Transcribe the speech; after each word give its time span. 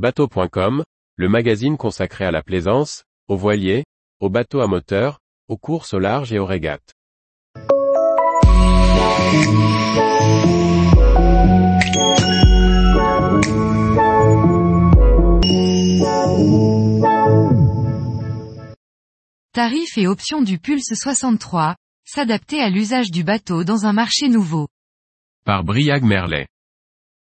Bateau.com, 0.00 0.82
le 1.16 1.28
magazine 1.28 1.76
consacré 1.76 2.24
à 2.24 2.30
la 2.30 2.42
plaisance, 2.42 3.04
aux 3.28 3.36
voiliers, 3.36 3.84
aux 4.18 4.30
bateaux 4.30 4.60
à 4.60 4.66
moteur, 4.66 5.18
aux 5.46 5.58
courses 5.58 5.92
au 5.92 5.98
large 5.98 6.32
et 6.32 6.38
aux 6.38 6.46
régates. 6.46 6.94
Tarifs 19.52 19.98
et 19.98 20.06
options 20.06 20.40
du 20.40 20.58
Pulse 20.58 20.94
63, 20.94 21.76
s'adapter 22.06 22.62
à 22.62 22.70
l'usage 22.70 23.10
du 23.10 23.22
bateau 23.22 23.64
dans 23.64 23.84
un 23.84 23.92
marché 23.92 24.28
nouveau. 24.28 24.68
Par 25.44 25.62
Briag 25.62 26.04
Merlet. 26.04 26.46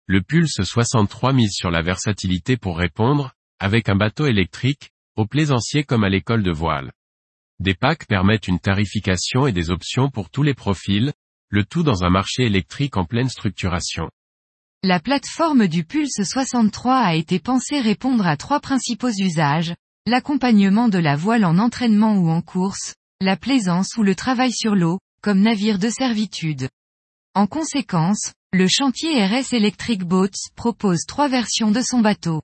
Le 0.08 0.22
Pulse 0.22 0.62
63 0.62 1.34
mise 1.34 1.54
sur 1.54 1.72
la 1.72 1.82
versatilité 1.82 2.58
pour 2.58 2.78
répondre, 2.78 3.32
avec 3.60 3.90
un 3.90 3.96
bateau 3.96 4.28
électrique, 4.28 4.92
aux 5.16 5.26
plaisanciers 5.26 5.84
comme 5.84 6.04
à 6.04 6.10
l'école 6.10 6.44
de 6.44 6.52
voile. 6.52 6.92
Des 7.60 7.74
packs 7.74 8.06
permettent 8.06 8.48
une 8.48 8.60
tarification 8.60 9.48
et 9.48 9.52
des 9.52 9.72
options 9.72 10.12
pour 10.12 10.30
tous 10.30 10.44
les 10.44 10.54
profils, 10.54 11.12
le 11.50 11.66
tout 11.66 11.82
dans 11.82 12.04
un 12.04 12.12
marché 12.12 12.44
électrique 12.44 12.98
en 12.98 13.06
pleine 13.06 13.30
structuration. 13.30 14.12
La 14.84 15.00
plateforme 15.00 15.68
du 15.68 15.84
Pulse 15.84 16.22
63 16.24 16.98
a 16.98 17.16
été 17.16 17.40
pensée 17.40 17.82
répondre 17.82 18.28
à 18.28 18.38
trois 18.38 18.60
principaux 18.60 19.10
usages, 19.10 19.74
l'accompagnement 20.06 20.88
de 20.88 21.00
la 21.00 21.16
voile 21.16 21.46
en 21.46 21.58
entraînement 21.58 22.16
ou 22.16 22.30
en 22.30 22.44
course, 22.44 22.94
la 23.22 23.38
plaisance 23.38 23.98
ou 23.98 24.04
le 24.04 24.14
travail 24.14 24.52
sur 24.52 24.76
l'eau, 24.76 25.00
comme 25.24 25.42
navire 25.42 25.80
de 25.80 25.90
servitude. 25.90 26.70
En 27.34 27.48
conséquence, 27.48 28.34
le 28.56 28.70
chantier 28.70 29.22
RS 29.22 29.52
Electric 29.52 30.06
Boats 30.06 30.30
propose 30.56 31.06
trois 31.06 31.28
versions 31.28 31.72
de 31.72 31.82
son 31.82 32.00
bateau. 32.00 32.42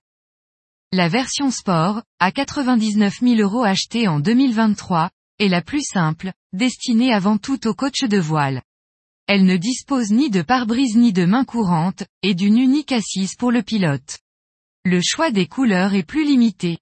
La 0.91 1.07
version 1.07 1.51
sport, 1.51 2.03
à 2.19 2.33
99 2.33 3.21
000 3.21 3.35
euros 3.39 3.63
achetée 3.63 4.09
en 4.09 4.19
2023, 4.19 5.09
est 5.39 5.47
la 5.47 5.61
plus 5.61 5.83
simple, 5.83 6.33
destinée 6.51 7.13
avant 7.13 7.37
tout 7.37 7.65
aux 7.65 7.73
coachs 7.73 8.03
de 8.03 8.17
voile. 8.17 8.61
Elle 9.25 9.45
ne 9.45 9.55
dispose 9.55 10.11
ni 10.11 10.29
de 10.29 10.41
pare-brise 10.41 10.97
ni 10.97 11.13
de 11.13 11.23
main 11.23 11.45
courante, 11.45 12.03
et 12.23 12.33
d'une 12.33 12.57
unique 12.57 12.91
assise 12.91 13.35
pour 13.37 13.53
le 13.53 13.63
pilote. 13.63 14.19
Le 14.83 14.99
choix 15.01 15.31
des 15.31 15.47
couleurs 15.47 15.93
est 15.93 16.03
plus 16.03 16.25
limité. 16.25 16.79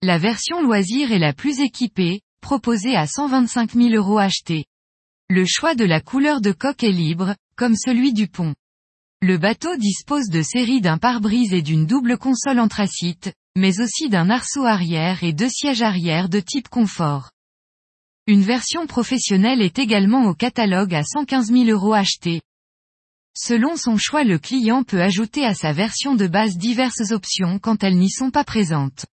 La 0.00 0.16
version 0.16 0.62
loisir 0.62 1.12
est 1.12 1.18
la 1.18 1.34
plus 1.34 1.60
équipée, 1.60 2.22
proposée 2.40 2.96
à 2.96 3.06
125 3.06 3.72
000 3.72 3.90
euros 3.90 4.16
achetés. 4.18 4.64
Le 5.32 5.44
choix 5.46 5.76
de 5.76 5.84
la 5.84 6.00
couleur 6.00 6.40
de 6.40 6.50
coque 6.50 6.82
est 6.82 6.90
libre, 6.90 7.36
comme 7.54 7.76
celui 7.76 8.12
du 8.12 8.26
pont. 8.26 8.52
Le 9.22 9.38
bateau 9.38 9.76
dispose 9.76 10.28
de 10.28 10.42
séries 10.42 10.80
d'un 10.80 10.98
pare-brise 10.98 11.52
et 11.52 11.62
d'une 11.62 11.86
double 11.86 12.18
console 12.18 12.58
anthracite, 12.58 13.32
mais 13.54 13.80
aussi 13.80 14.08
d'un 14.08 14.28
arceau 14.28 14.64
arrière 14.64 15.22
et 15.22 15.32
deux 15.32 15.48
sièges 15.48 15.82
arrière 15.82 16.28
de 16.28 16.40
type 16.40 16.68
confort. 16.68 17.30
Une 18.26 18.42
version 18.42 18.88
professionnelle 18.88 19.62
est 19.62 19.78
également 19.78 20.24
au 20.24 20.34
catalogue 20.34 20.96
à 20.96 21.04
115 21.04 21.52
000 21.52 21.66
euros 21.66 21.94
achetés. 21.94 22.40
Selon 23.38 23.76
son 23.76 23.96
choix 23.98 24.24
le 24.24 24.40
client 24.40 24.82
peut 24.82 25.00
ajouter 25.00 25.46
à 25.46 25.54
sa 25.54 25.72
version 25.72 26.16
de 26.16 26.26
base 26.26 26.56
diverses 26.56 27.12
options 27.12 27.60
quand 27.60 27.84
elles 27.84 27.98
n'y 27.98 28.10
sont 28.10 28.32
pas 28.32 28.42
présentes. 28.42 29.06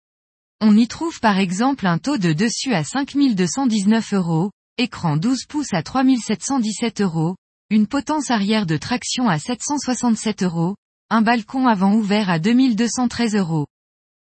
On 0.61 0.75
y 0.75 0.87
trouve 0.87 1.19
par 1.19 1.37
exemple 1.37 1.85
un 1.85 1.99
taux 1.99 2.17
de 2.17 2.33
dessus 2.33 2.73
à 2.73 2.83
5219 2.83 4.13
euros, 4.13 4.49
écran 4.77 5.17
12 5.17 5.45
pouces 5.47 5.73
à 5.73 5.83
3717 5.83 7.01
euros, 7.01 7.35
une 7.69 7.87
potence 7.87 8.31
arrière 8.31 8.65
de 8.65 8.77
traction 8.77 9.27
à 9.27 9.39
767 9.39 10.43
euros, 10.43 10.75
un 11.09 11.21
balcon 11.21 11.67
avant 11.67 11.93
ouvert 11.93 12.29
à 12.29 12.39
2213 12.39 13.35
euros. 13.35 13.67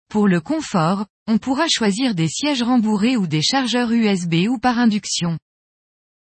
Pour 0.10 0.28
le 0.28 0.42
confort, 0.42 1.06
on 1.28 1.38
pourra 1.38 1.68
choisir 1.70 2.16
des 2.16 2.28
sièges 2.28 2.64
rembourrés 2.64 3.18
ou 3.18 3.28
des 3.28 3.42
chargeurs 3.42 3.92
USB 3.92 4.48
ou 4.50 4.58
par 4.58 4.78
induction. 4.78 5.38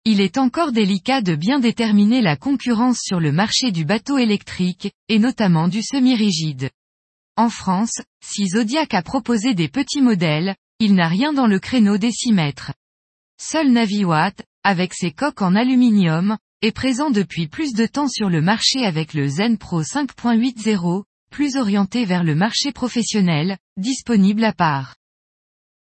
Il 0.06 0.22
est 0.22 0.38
encore 0.38 0.72
délicat 0.72 1.22
de 1.22 1.36
bien 1.36 1.60
déterminer 1.60 2.22
la 2.22 2.36
concurrence 2.36 3.00
sur 3.02 3.20
le 3.20 3.32
marché 3.32 3.72
du 3.72 3.86
bateau 3.86 4.18
électrique, 4.18 4.92
et 5.08 5.20
notamment 5.20 5.68
du 5.68 5.82
semi-rigide. 5.82 6.70
En 7.36 7.50
France, 7.50 8.02
si 8.24 8.48
Zodiac 8.48 8.94
a 8.94 9.02
proposé 9.02 9.54
des 9.54 9.70
petits 9.70 10.02
modèles, 10.02 10.56
il 10.80 10.94
n'a 10.94 11.08
rien 11.08 11.34
dans 11.34 11.48
le 11.48 11.60
créneau 11.60 11.98
des 11.98 12.12
6 12.12 12.34
mètres. 12.34 12.74
Seul 13.40 13.72
Naviwatt, 13.72 14.44
avec 14.64 14.94
ses 14.94 15.12
coques 15.12 15.42
en 15.42 15.56
aluminium, 15.56 16.38
est 16.62 16.72
présent 16.72 17.10
depuis 17.10 17.48
plus 17.48 17.74
de 17.74 17.86
temps 17.86 18.08
sur 18.08 18.30
le 18.30 18.42
marché 18.42 18.86
avec 18.86 19.14
le 19.14 19.28
Zen 19.28 19.58
Pro 19.58 19.84
5.80, 19.84 21.04
plus 21.30 21.58
orienté 21.58 22.06
vers 22.06 22.24
le 22.24 22.36
marché 22.36 22.72
professionnel, 22.72 23.58
disponible 23.76 24.44
à 24.44 24.54
part. 24.54 24.96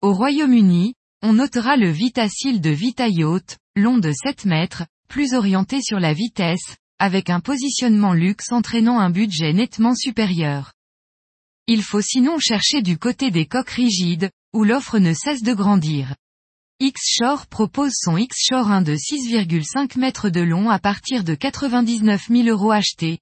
Au 0.03 0.12
Royaume-Uni, 0.12 0.94
on 1.22 1.34
notera 1.34 1.77
le 1.77 1.91
Vitacil 1.91 2.60
de 2.60 2.71
Vita 2.71 3.09
Yacht, 3.09 3.59
long 3.77 3.99
de 3.99 4.10
7 4.10 4.47
mètres, 4.47 4.84
plus 5.09 5.34
orienté 5.34 5.81
sur 5.81 6.00
la 6.00 6.12
vitesse, 6.12 6.77
avec 6.99 7.31
un 7.31 7.41
positionnement 7.41 8.15
luxe 8.15 8.50
entraînant 8.50 8.99
un 8.99 9.10
budget 9.10 9.53
nettement 9.53 9.94
supérieur. 9.94 10.72
Il 11.66 11.83
faut 11.83 12.00
sinon 12.00 12.38
chercher 12.38 12.83
du 12.83 12.99
côté 12.99 13.31
des 13.31 13.47
coques 13.47 13.71
rigides, 13.71 14.31
où 14.53 14.65
l'offre 14.65 14.99
ne 14.99 15.12
cesse 15.12 15.43
de 15.43 15.54
grandir. 15.54 16.15
X-Shore 16.87 17.47
propose 17.47 17.93
son 17.95 18.19
X-Shore 18.19 18.71
1 18.71 18.83
de 18.83 18.93
6,5 18.93 19.99
mètres 19.99 20.28
de 20.28 20.43
long 20.43 20.69
à 20.69 20.78
partir 20.78 21.25
de 21.25 21.34
99 21.34 22.28
000 22.28 22.49
euros 22.49 22.72
achetés. 22.72 23.21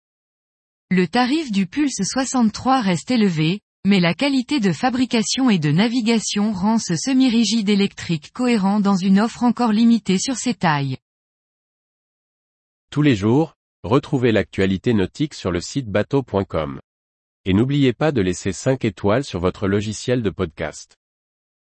Le 0.91 1.06
tarif 1.06 1.53
du 1.53 1.69
Pulse 1.69 2.00
63 2.03 2.81
reste 2.81 3.12
élevé, 3.12 3.61
mais 3.87 4.00
la 4.00 4.15
qualité 4.15 4.59
de 4.59 4.73
fabrication 4.73 5.49
et 5.49 5.61
de 5.61 5.71
navigation 5.71 6.53
rend 6.53 6.78
ce 6.78 6.97
semi-rigide 6.97 7.69
électrique 7.69 8.33
cohérent 8.33 8.81
dans 8.81 8.97
une 8.97 9.21
offre 9.21 9.45
encore 9.45 9.71
limitée 9.71 10.19
sur 10.19 10.34
ses 10.34 10.55
tailles. 10.55 10.97
Tous 12.91 13.03
les 13.03 13.15
jours, 13.15 13.55
retrouvez 13.84 14.33
l'actualité 14.33 14.93
nautique 14.93 15.34
sur 15.34 15.53
le 15.53 15.61
site 15.61 15.87
bateau.com. 15.87 16.81
Et 17.44 17.53
n'oubliez 17.53 17.93
pas 17.93 18.11
de 18.11 18.23
laisser 18.23 18.50
5 18.50 18.84
étoiles 18.84 19.23
sur 19.23 19.39
votre 19.39 19.69
logiciel 19.69 20.21
de 20.23 20.31
podcast. 20.31 20.97